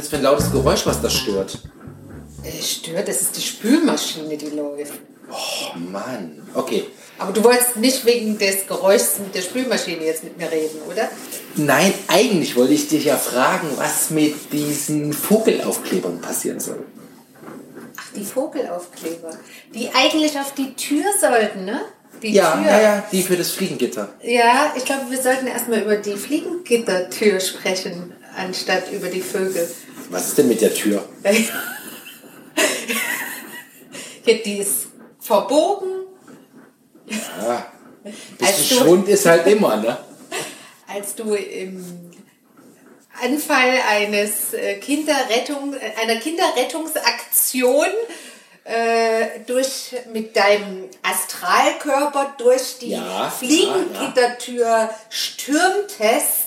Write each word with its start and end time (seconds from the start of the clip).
das 0.00 0.08
für 0.08 0.16
ein 0.16 0.22
lautes 0.22 0.50
Geräusch, 0.50 0.86
was 0.86 1.00
das 1.00 1.14
stört? 1.14 1.58
Äh, 2.42 2.62
stört, 2.62 3.06
das 3.08 3.20
ist 3.22 3.36
die 3.36 3.42
Spülmaschine, 3.42 4.36
die 4.36 4.50
läuft. 4.50 4.92
Oh 5.30 5.78
Mann. 5.78 6.42
Okay. 6.54 6.86
Aber 7.18 7.32
du 7.32 7.44
wolltest 7.44 7.76
nicht 7.76 8.04
wegen 8.06 8.38
des 8.38 8.66
Geräuschs 8.66 9.18
mit 9.18 9.34
der 9.34 9.42
Spülmaschine 9.42 10.02
jetzt 10.04 10.24
mit 10.24 10.38
mir 10.38 10.50
reden, 10.50 10.80
oder? 10.90 11.08
Nein, 11.54 11.92
eigentlich 12.08 12.56
wollte 12.56 12.72
ich 12.72 12.88
dich 12.88 13.04
ja 13.04 13.16
fragen, 13.16 13.68
was 13.76 14.08
mit 14.10 14.50
diesen 14.52 15.12
Vogelaufklebern 15.12 16.20
passieren 16.22 16.58
soll. 16.60 16.82
Ach, 17.98 18.12
die 18.16 18.24
Vogelaufkleber. 18.24 19.30
Die 19.74 19.90
eigentlich 19.94 20.38
auf 20.38 20.54
die 20.54 20.74
Tür 20.74 21.04
sollten, 21.20 21.66
ne? 21.66 21.82
Die 22.22 22.32
Ja, 22.32 22.52
Tür. 22.52 22.70
ja, 22.70 22.80
ja, 22.80 23.04
die 23.12 23.22
für 23.22 23.36
das 23.36 23.50
Fliegengitter. 23.50 24.08
Ja, 24.22 24.72
ich 24.74 24.84
glaube, 24.86 25.10
wir 25.10 25.20
sollten 25.20 25.46
erstmal 25.46 25.82
über 25.82 25.96
die 25.96 26.16
Fliegengittertür 26.16 27.38
sprechen, 27.40 28.14
anstatt 28.36 28.90
über 28.92 29.08
die 29.08 29.20
Vögel. 29.20 29.68
Was 30.10 30.26
ist 30.28 30.38
denn 30.38 30.48
mit 30.48 30.60
der 30.60 30.74
Tür? 30.74 31.04
Ja, 34.26 34.34
die 34.44 34.58
ist 34.58 34.88
verbogen. 35.18 35.88
Ja. 37.06 37.66
Bisschen 38.38 38.78
du- 38.78 38.84
Schwund 38.84 39.08
ist 39.08 39.24
halt 39.26 39.46
immer, 39.46 39.76
ne? 39.78 39.96
als 40.86 41.14
du 41.14 41.34
im 41.34 42.12
Anfall 43.20 43.80
eines 43.88 44.52
äh, 44.52 44.76
Kinderrettung, 44.76 45.74
äh, 45.74 45.92
einer 46.00 46.20
Kinderrettungsaktion 46.20 47.86
äh, 48.64 49.40
durch, 49.46 49.96
mit 50.12 50.36
deinem 50.36 50.84
Astralkörper 51.02 52.34
durch 52.38 52.78
die 52.78 52.90
Ja, 52.90 53.30
Fliegengittertür 53.30 54.90
stürmtest 55.08 56.39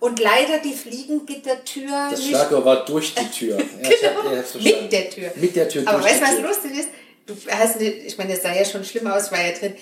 und 0.00 0.18
leider 0.18 0.58
die 0.58 0.72
Fliegengittertür 0.74 2.08
Das 2.10 2.24
Schlagwort 2.24 2.64
war 2.64 2.84
durch 2.84 3.14
die 3.14 3.26
Tür. 3.30 3.58
Ja, 3.82 3.88
ich 3.90 4.04
hab- 4.04 4.46
verstanden. 4.46 4.82
mit 4.82 4.92
der 4.92 5.10
Tür. 5.10 5.30
Mit 5.36 5.56
der 5.56 5.68
Tür 5.68 5.82
Aber 5.86 6.02
weißt 6.02 6.14
du, 6.20 6.24
die 6.24 6.30
was 6.30 6.36
Tür. 6.36 6.48
lustig 6.48 6.70
ist? 6.78 6.88
Du 7.26 7.34
hast 7.50 7.78
nicht, 7.80 7.96
ich 8.06 8.18
meine, 8.18 8.32
das 8.34 8.42
sah 8.42 8.52
ja 8.52 8.64
schon 8.64 8.84
schlimm 8.84 9.06
aus, 9.06 9.30
war 9.30 9.40
ja 9.40 9.52
drin. 9.52 9.74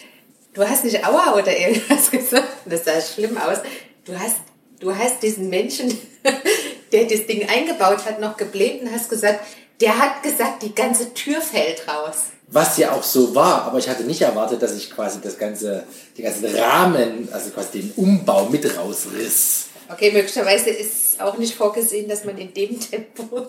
Du 0.52 0.62
hast 0.68 0.84
nicht 0.84 1.04
Aua 1.06 1.34
oder 1.34 1.56
irgendwas 1.56 2.10
gesagt. 2.10 2.48
Das 2.66 2.84
sah 2.84 3.00
schlimm 3.00 3.38
aus. 3.38 3.58
Du 4.04 4.18
hast, 4.18 4.36
du 4.80 4.94
hast 4.94 5.22
diesen 5.22 5.48
Menschen, 5.48 5.96
der 6.92 7.04
das 7.04 7.26
Ding 7.26 7.48
eingebaut 7.48 8.04
hat, 8.04 8.20
noch 8.20 8.36
geblämt 8.36 8.82
und 8.82 8.92
hast 8.92 9.08
gesagt, 9.08 9.40
der 9.80 9.96
hat 9.98 10.22
gesagt, 10.22 10.62
die 10.62 10.74
ganze 10.74 11.14
Tür 11.14 11.40
fällt 11.40 11.86
raus. 11.86 12.16
Was 12.50 12.78
ja 12.78 12.92
auch 12.92 13.02
so 13.02 13.34
war, 13.34 13.62
aber 13.64 13.78
ich 13.78 13.88
hatte 13.88 14.04
nicht 14.04 14.22
erwartet, 14.22 14.62
dass 14.62 14.74
ich 14.74 14.90
quasi 14.90 15.20
das 15.22 15.36
ganze, 15.38 15.84
den 16.16 16.24
ganzen 16.24 16.46
Rahmen, 16.46 17.28
also 17.30 17.50
quasi 17.50 17.80
den 17.82 17.92
Umbau 17.96 18.46
mit 18.46 18.64
rausriss. 18.76 19.66
Okay, 19.90 20.10
möglicherweise 20.12 20.70
ist 20.70 21.20
auch 21.20 21.38
nicht 21.38 21.54
vorgesehen, 21.54 22.08
dass 22.08 22.24
man 22.24 22.36
in 22.38 22.52
dem 22.52 22.78
Tempo. 22.78 23.46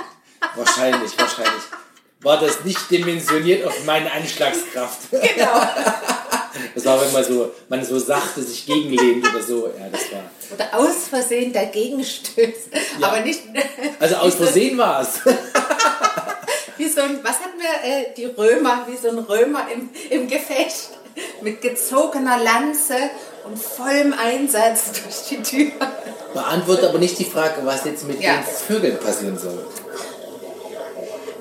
Wahrscheinlich, 0.56 1.18
wahrscheinlich. 1.18 1.62
War 2.20 2.38
das 2.38 2.64
nicht 2.64 2.90
dimensioniert 2.90 3.66
auf 3.66 3.84
meine 3.84 4.10
Anschlagskraft. 4.12 4.98
Genau. 5.10 5.60
Das 6.72 6.84
war, 6.84 7.00
wenn 7.00 7.12
man 7.12 7.24
so, 7.24 7.52
man 7.68 7.84
so 7.84 7.98
sachte 7.98 8.40
sich 8.40 8.64
gegenlehnt 8.64 9.28
oder 9.28 9.42
so. 9.42 9.66
Ja, 9.66 9.88
das 9.90 10.12
war. 10.12 10.30
Oder 10.54 10.78
aus 10.78 11.08
Versehen 11.08 11.52
dagegen 11.52 12.04
stößt. 12.04 12.68
Aber 13.00 13.20
nicht. 13.20 13.42
Also 13.98 14.14
aus 14.16 14.36
Versehen 14.36 14.78
war 14.78 15.02
es. 15.02 15.20
Wie 16.76 16.88
so 16.88 17.00
ein, 17.00 17.18
was 17.24 17.40
hatten 17.40 17.58
wir, 17.58 17.90
äh, 17.90 18.14
die 18.16 18.26
Römer, 18.26 18.86
wie 18.88 18.96
so 18.96 19.08
ein 19.08 19.18
Römer 19.18 19.66
im, 19.72 19.90
im 20.10 20.28
Gefecht 20.28 20.90
mit 21.44 21.60
gezogener 21.62 22.38
Lanze 22.42 22.96
und 23.44 23.58
vollem 23.58 24.12
Einsatz 24.14 24.90
durch 25.02 25.28
die 25.30 25.42
Tür. 25.42 25.72
Beantwortet 26.32 26.86
aber 26.88 26.98
nicht 26.98 27.18
die 27.18 27.24
Frage, 27.24 27.60
was 27.64 27.84
jetzt 27.84 28.08
mit 28.08 28.20
Ja. 28.20 28.34
den 28.36 28.42
Vögeln 28.44 28.98
passieren 28.98 29.38
soll. 29.38 29.64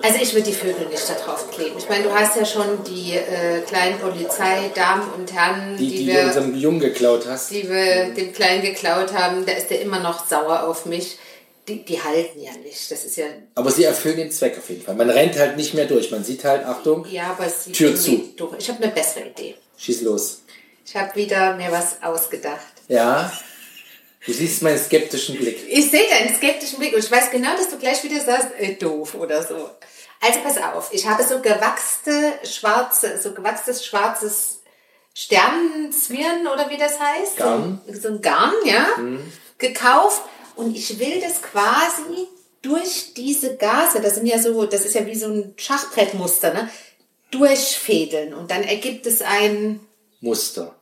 Also 0.05 0.19
ich 0.21 0.33
würde 0.33 0.47
die 0.47 0.53
Vögel 0.53 0.85
nicht 0.89 1.09
da 1.09 1.13
drauf 1.13 1.49
kleben. 1.49 1.75
Ich 1.77 1.87
meine, 1.87 2.03
du 2.03 2.13
hast 2.13 2.35
ja 2.35 2.45
schon 2.45 2.83
die 2.83 3.13
äh, 3.15 3.61
kleinen 3.61 3.97
Polizeidamen 3.99 5.07
und 5.17 5.31
Herren, 5.31 5.77
Die, 5.77 5.87
die, 5.87 5.97
die, 5.99 6.07
wir, 6.07 6.25
unserem 6.25 6.55
Jungen 6.55 6.81
geklaut 6.81 7.25
hast. 7.25 7.51
die 7.51 7.69
wir 7.69 8.09
dem 8.13 8.33
Kleinen 8.33 8.61
geklaut 8.63 9.13
haben, 9.13 9.45
da 9.45 9.53
ist 9.53 9.69
der 9.69 9.79
immer 9.81 9.99
noch 9.99 10.27
sauer 10.27 10.63
auf 10.67 10.85
mich. 10.85 11.17
Die, 11.69 11.85
die 11.85 12.01
halten 12.03 12.41
ja 12.41 12.51
nicht. 12.65 12.91
Das 12.91 13.05
ist 13.05 13.15
ja, 13.15 13.23
Aber 13.55 13.71
sie 13.71 13.85
erfüllen 13.85 14.17
den 14.17 14.31
Zweck 14.31 14.57
auf 14.57 14.69
jeden 14.69 14.81
Fall. 14.83 14.95
Man 14.95 15.09
rennt 15.09 15.39
halt 15.39 15.55
nicht 15.55 15.73
mehr 15.73 15.85
durch. 15.85 16.11
Man 16.11 16.25
sieht 16.25 16.43
halt, 16.43 16.65
Achtung, 16.65 17.05
ja, 17.09 17.33
aber 17.39 17.47
sie 17.49 17.71
Tür 17.71 17.91
irgendwie 17.91 18.33
durch. 18.35 18.55
Ich 18.59 18.67
habe 18.69 18.83
eine 18.83 18.91
bessere 18.91 19.27
Idee. 19.27 19.55
Schieß 19.83 20.01
los. 20.01 20.41
Ich 20.85 20.95
habe 20.95 21.15
wieder 21.15 21.55
mir 21.55 21.71
was 21.71 22.01
ausgedacht. 22.01 22.73
Ja. 22.87 23.31
Du 24.25 24.31
siehst 24.31 24.61
meinen 24.61 24.79
skeptischen 24.79 25.37
Blick. 25.37 25.67
Ich 25.69 25.91
sehe 25.91 26.07
deinen 26.09 26.33
skeptischen 26.35 26.79
Blick 26.79 26.93
und 26.93 27.03
ich 27.03 27.11
weiß 27.11 27.29
genau, 27.31 27.55
dass 27.57 27.69
du 27.69 27.77
gleich 27.77 28.03
wieder 28.03 28.21
sagst, 28.21 28.49
äh, 28.57 28.75
doof 28.75 29.15
oder 29.15 29.43
so. 29.43 29.69
Also 30.21 30.39
pass 30.41 30.57
auf, 30.57 30.89
ich 30.93 31.05
habe 31.05 31.23
so 31.23 31.41
gewachste 31.41 32.33
schwarze, 32.45 33.19
so 33.21 33.33
gewachstes 33.33 33.85
schwarzes 33.85 34.61
Sternenzwirn 35.13 36.47
oder 36.47 36.69
wie 36.69 36.77
das 36.77 36.97
heißt. 36.97 37.37
Garn. 37.37 37.81
So, 37.85 37.99
so 37.99 38.07
ein 38.07 38.21
Garn, 38.21 38.53
ja, 38.63 38.87
gekauft 39.57 40.21
und 40.55 40.75
ich 40.75 40.97
will 40.99 41.19
das 41.19 41.41
quasi 41.41 42.27
durch 42.61 43.13
diese 43.13 43.57
Gase, 43.57 43.99
das 43.99 44.15
sind 44.15 44.25
ja 44.25 44.39
so, 44.39 44.65
das 44.65 44.85
ist 44.85 44.95
ja 44.95 45.05
wie 45.05 45.15
so 45.15 45.27
ein 45.27 45.53
Schachbrettmuster, 45.57 46.53
ne, 46.53 46.69
durchfädeln 47.33 48.33
und 48.33 48.49
dann 48.51 48.63
ergibt 48.63 49.05
es 49.05 49.21
ein, 49.21 49.79
Muster. 50.21 50.75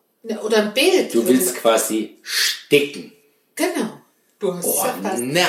oder 0.44 0.58
ein 0.58 0.74
Bild. 0.74 1.14
Du 1.14 1.26
willst 1.28 1.56
quasi 1.56 2.18
sticken. 2.22 3.12
Genau. 3.56 4.02
Du 4.40 4.54
hast 4.54 4.66
Oh 4.66 4.86
nein. 5.02 5.46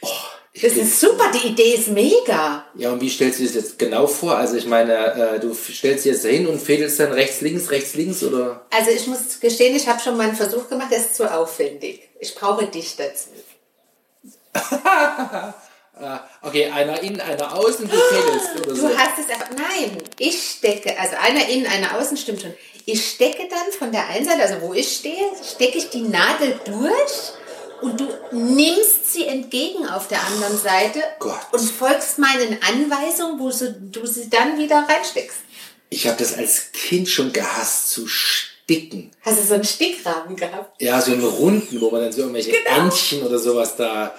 Oh, 0.00 0.08
Das 0.54 0.72
ist 0.72 1.00
super, 1.00 1.30
die 1.32 1.48
Idee 1.48 1.74
ist 1.74 1.88
mega. 1.88 2.66
ja, 2.74 2.90
und 2.92 3.00
wie 3.00 3.08
stellst 3.10 3.40
du 3.40 3.44
das 3.44 3.54
jetzt 3.54 3.78
genau 3.78 4.06
vor? 4.06 4.36
Also 4.36 4.56
ich 4.56 4.66
meine, 4.66 4.94
äh, 5.14 5.40
du 5.40 5.54
stellst 5.54 6.04
dich 6.04 6.12
jetzt 6.12 6.24
dahin 6.24 6.46
und 6.46 6.60
fädelst 6.60 7.00
dann 7.00 7.12
rechts, 7.12 7.40
links, 7.40 7.70
rechts, 7.70 7.94
links 7.94 8.22
oder? 8.22 8.66
Also 8.70 8.90
ich 8.90 9.06
muss 9.06 9.40
gestehen, 9.40 9.76
ich 9.76 9.86
habe 9.88 10.00
schon 10.00 10.16
mal 10.16 10.28
einen 10.28 10.36
Versuch 10.36 10.68
gemacht, 10.68 10.88
das 10.90 11.06
ist 11.06 11.16
zu 11.16 11.30
aufwendig. 11.32 12.08
Ich 12.20 12.34
brauche 12.34 12.66
dich 12.66 12.96
dazu. 12.96 13.28
Okay, 16.42 16.70
einer 16.70 17.00
innen, 17.02 17.20
einer 17.20 17.54
außen, 17.54 17.88
du 17.88 17.96
fädelst 17.96 18.56
oder 18.60 18.74
Du 18.74 18.76
so. 18.76 18.88
hast 18.96 19.18
es 19.18 19.28
einfach. 19.28 19.50
Nein, 19.50 19.98
ich 20.18 20.40
stecke, 20.58 20.98
also 20.98 21.16
einer 21.16 21.48
innen, 21.48 21.66
einer 21.66 21.96
außen, 21.98 22.16
stimmt 22.16 22.42
schon. 22.42 22.54
Ich 22.86 23.10
stecke 23.10 23.48
dann 23.50 23.72
von 23.78 23.92
der 23.92 24.06
einen 24.08 24.24
Seite, 24.26 24.42
also 24.42 24.60
wo 24.62 24.72
ich 24.74 24.88
stehe, 24.96 25.26
stecke 25.44 25.78
ich 25.78 25.90
die 25.90 26.02
Nadel 26.02 26.58
durch 26.64 27.82
und 27.82 28.00
du 28.00 28.08
nimmst 28.32 29.12
sie 29.12 29.26
entgegen 29.26 29.86
auf 29.88 30.08
der 30.08 30.20
anderen 30.26 30.58
Seite 30.58 31.00
Gott. 31.18 31.38
und 31.52 31.60
folgst 31.70 32.18
meinen 32.18 32.58
Anweisungen, 32.62 33.38
wo 33.38 33.50
du 33.50 34.06
sie 34.06 34.30
dann 34.30 34.58
wieder 34.58 34.86
reinsteckst. 34.88 35.38
Ich 35.90 36.06
habe 36.06 36.16
das 36.18 36.36
als 36.36 36.72
Kind 36.72 37.08
schon 37.08 37.32
gehasst 37.32 37.90
zu 37.90 38.06
sticken. 38.08 39.10
Hast 39.22 39.38
du 39.38 39.42
so 39.44 39.54
einen 39.54 39.64
Stickrahmen 39.64 40.36
gehabt? 40.36 40.80
Ja, 40.82 41.00
so 41.00 41.12
einen 41.12 41.24
runden, 41.24 41.80
wo 41.80 41.90
man 41.90 42.02
dann 42.02 42.12
so 42.12 42.22
irgendwelche 42.22 42.50
Genau. 42.52 42.84
Entchen 42.84 43.22
oder 43.22 43.38
sowas 43.38 43.76
da 43.76 44.14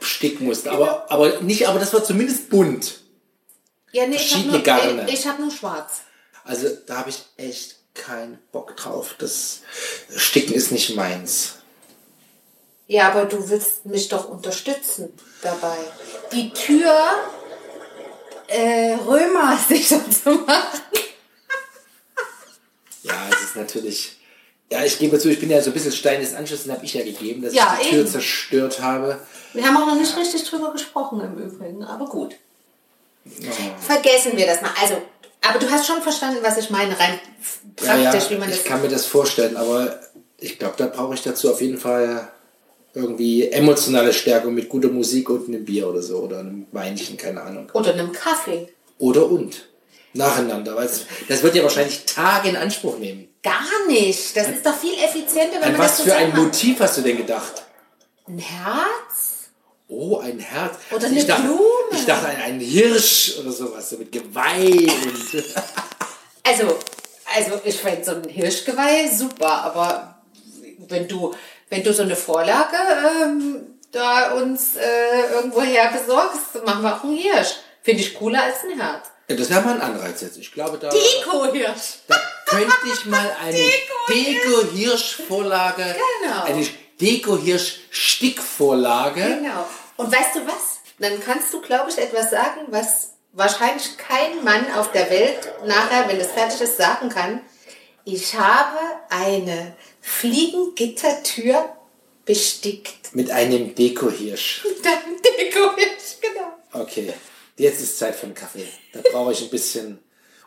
sticken 0.00 0.46
musste. 0.46 0.70
Aber, 0.72 1.10
aber 1.10 1.40
nicht, 1.40 1.68
aber 1.68 1.78
das 1.78 1.92
war 1.92 2.02
zumindest 2.02 2.50
bunt. 2.50 3.00
Ja, 3.92 4.06
nee, 4.06 4.16
ich 4.16 4.22
habe 4.22 4.28
Verschiedene 4.28 4.52
nur, 4.52 4.62
Garne. 4.62 5.06
ich, 5.08 5.14
ich 5.14 5.26
hab 5.26 5.38
nur 5.38 5.50
schwarz. 5.50 6.02
Also 6.44 6.68
da 6.86 6.98
habe 6.98 7.10
ich 7.10 7.22
echt 7.36 7.76
keinen 7.94 8.38
Bock 8.52 8.76
drauf. 8.76 9.14
Das 9.18 9.60
Sticken 10.14 10.54
ist 10.54 10.70
nicht 10.72 10.94
meins. 10.96 11.56
Ja, 12.86 13.08
aber 13.08 13.26
du 13.26 13.48
willst 13.48 13.86
mich 13.86 14.08
doch 14.08 14.28
unterstützen 14.28 15.12
dabei. 15.42 15.76
Die 16.32 16.52
Tür 16.52 16.92
äh, 18.48 18.94
Römer 18.94 19.56
sicher 19.68 20.00
zu 20.10 20.30
machen. 20.30 20.80
Ja, 23.02 23.28
es 23.30 23.42
ist 23.42 23.56
natürlich. 23.56 24.19
Ja, 24.72 24.84
ich 24.84 24.98
gebe 24.98 25.18
zu, 25.18 25.28
ich 25.28 25.40
bin 25.40 25.50
ja 25.50 25.60
so 25.60 25.70
ein 25.70 25.72
bisschen 25.72 25.90
Stein 25.92 26.20
des 26.20 26.34
Anschlusses, 26.34 26.70
habe 26.70 26.84
ich 26.84 26.94
ja 26.94 27.02
gegeben, 27.04 27.42
dass 27.42 27.52
Ja, 27.54 27.76
ich 27.80 27.86
die 27.88 27.90
Tür 27.94 28.00
eben. 28.00 28.08
zerstört 28.08 28.80
habe. 28.80 29.18
Wir 29.52 29.66
haben 29.66 29.76
auch 29.76 29.86
noch 29.86 29.96
nicht 29.98 30.16
richtig 30.16 30.44
drüber 30.44 30.70
gesprochen 30.72 31.20
im 31.20 31.36
Übrigen, 31.42 31.82
aber 31.82 32.04
gut. 32.06 32.34
Vergessen 33.80 34.36
wir 34.36 34.46
das 34.46 34.62
mal. 34.62 34.70
Also, 34.80 34.94
aber 35.42 35.58
du 35.58 35.68
hast 35.70 35.86
schon 35.86 36.00
verstanden, 36.02 36.38
was 36.42 36.56
ich 36.58 36.70
meine, 36.70 36.98
rein 36.98 37.18
Ja, 37.82 37.96
ja, 37.96 38.10
praktisch, 38.10 38.30
wie 38.30 38.36
man 38.38 38.48
das. 38.48 38.58
ich 38.58 38.64
kann 38.64 38.80
mir 38.82 38.88
das 38.88 39.06
vorstellen, 39.06 39.56
aber 39.56 39.98
ich 40.38 40.58
glaube, 40.58 40.74
da 40.76 40.86
brauche 40.86 41.14
ich 41.14 41.22
dazu 41.22 41.50
auf 41.50 41.60
jeden 41.60 41.78
Fall 41.78 42.28
irgendwie 42.94 43.48
emotionale 43.50 44.12
Stärkung 44.12 44.54
mit 44.54 44.68
guter 44.68 44.88
Musik 44.88 45.30
und 45.30 45.48
einem 45.48 45.64
Bier 45.64 45.88
oder 45.88 46.02
so 46.02 46.18
oder 46.18 46.40
einem 46.40 46.66
Weinchen, 46.72 47.16
keine 47.16 47.42
Ahnung. 47.42 47.70
Oder 47.72 47.92
einem 47.92 48.12
Kaffee. 48.12 48.68
Oder 48.98 49.30
und. 49.30 49.68
Nacheinander, 50.12 50.74
weil 50.76 50.88
das 51.28 51.42
wird 51.42 51.54
ja 51.54 51.62
wahrscheinlich 51.62 52.04
Tage 52.04 52.48
in 52.48 52.56
Anspruch 52.56 52.98
nehmen. 52.98 53.28
Gar 53.42 53.86
nicht. 53.88 54.36
Das 54.36 54.48
ist 54.48 54.66
doch 54.66 54.76
viel 54.76 54.94
effizienter, 54.94 55.56
wenn 55.56 55.62
An 55.62 55.72
man 55.72 55.80
was 55.82 55.98
das 55.98 56.06
für 56.06 56.14
ein 56.14 56.30
macht. 56.30 56.38
Motiv 56.42 56.80
hast 56.80 56.98
du 56.98 57.02
denn 57.02 57.16
gedacht? 57.16 57.62
Ein 58.26 58.38
Herz? 58.38 59.50
Oh, 59.88 60.18
ein 60.18 60.38
Herz. 60.38 60.74
Oder 60.90 61.06
ich 61.06 61.12
eine 61.12 61.24
dachte, 61.24 61.42
Blume. 61.42 61.60
Ich 61.92 62.06
dachte 62.06 62.28
an 62.28 62.36
einen 62.36 62.60
Hirsch 62.60 63.38
oder 63.40 63.50
sowas, 63.52 63.90
so 63.90 63.96
mit 63.96 64.12
Geweih 64.12 64.88
und. 64.88 65.44
Also, 66.42 66.78
also 67.36 67.60
ich 67.64 67.76
fände 67.76 68.02
so 68.02 68.12
ein 68.12 68.24
Hirschgeweih 68.24 69.08
super, 69.08 69.62
aber 69.64 70.22
wenn 70.88 71.06
du, 71.06 71.34
wenn 71.68 71.84
du 71.84 71.92
so 71.92 72.02
eine 72.02 72.16
Vorlage 72.16 72.76
ähm, 73.22 73.78
da 73.92 74.32
uns 74.32 74.74
äh, 74.74 75.32
irgendwoher 75.34 75.92
besorgst, 75.92 76.64
machen 76.64 76.82
wir 76.82 76.96
auch 76.96 77.04
einen 77.04 77.16
Hirsch. 77.18 77.56
Finde 77.82 78.00
ich 78.00 78.14
cooler 78.14 78.42
als 78.42 78.64
ein 78.64 78.80
Herz. 78.80 79.09
Ja, 79.30 79.36
das 79.36 79.48
wäre 79.48 79.60
mal 79.62 79.76
ein 79.76 79.80
Anreiz 79.80 80.20
jetzt. 80.22 80.36
Ich 80.38 80.50
glaube, 80.52 80.76
da, 80.76 80.90
Deko-Hirsch. 80.90 82.00
da 82.08 82.16
könnte 82.46 82.74
ich 82.92 83.06
mal 83.06 83.30
eine 83.40 83.56
Deko-Hirsch-Vorlage, 84.08 85.94
Genau. 86.22 86.42
eine 86.42 86.66
Deko-Hirsch-Stickvorlage. 87.00 89.20
Genau. 89.22 89.68
Und 89.98 90.10
weißt 90.12 90.34
du 90.34 90.44
was? 90.48 90.80
Dann 90.98 91.22
kannst 91.24 91.52
du, 91.54 91.60
glaube 91.60 91.90
ich, 91.92 91.98
etwas 91.98 92.30
sagen, 92.30 92.62
was 92.70 93.12
wahrscheinlich 93.32 93.96
kein 93.98 94.42
Mann 94.42 94.66
auf 94.74 94.90
der 94.90 95.08
Welt 95.10 95.48
nachher, 95.64 96.08
wenn 96.08 96.18
es 96.18 96.32
fertig 96.32 96.60
ist, 96.62 96.76
sagen 96.76 97.08
kann. 97.08 97.40
Ich 98.04 98.34
habe 98.34 98.78
eine 99.10 99.76
Fliegengittertür 100.00 101.68
bestickt. 102.24 103.14
Mit 103.14 103.30
einem 103.30 103.76
Deko-Hirsch. 103.76 104.64
Mit 104.64 104.84
einem 104.84 105.22
Deko-Hirsch, 105.22 106.16
genau. 106.20 106.52
Okay, 106.72 107.12
jetzt 107.60 107.80
ist 107.80 107.98
Zeit 107.98 108.14
für 108.14 108.26
einen 108.26 108.34
Kaffee. 108.34 108.66
Da 108.92 109.00
brauche 109.12 109.32
ich 109.32 109.42
ein 109.42 109.50
bisschen 109.50 109.98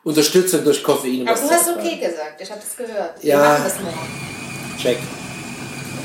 Unterstützung 0.04 0.64
durch 0.64 0.84
Koffein. 0.84 1.28
Aber 1.28 1.40
du 1.40 1.50
hast 1.50 1.70
okay 1.70 1.98
gesagt, 1.98 2.42
ich 2.42 2.52
habe 2.52 2.62
das 2.62 2.76
gehört. 2.76 3.24
Ja. 3.24 3.38
Wir 3.38 3.50
machen 3.50 3.64
das 3.64 3.80
morgen. 3.80 4.78
Check. 4.78 4.98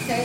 Okay. 0.05 0.23